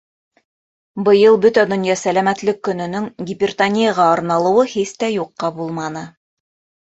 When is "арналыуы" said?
4.15-4.65